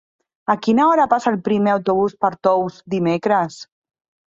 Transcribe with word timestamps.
A 0.53 0.53
quina 0.67 0.87
hora 0.91 1.05
passa 1.11 1.29
el 1.33 1.37
primer 1.49 1.75
autobús 1.75 2.17
per 2.27 2.33
Tous 2.49 2.83
dimecres? 2.97 3.63